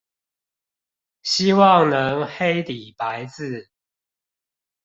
[1.21, 3.69] 希望能黑底白字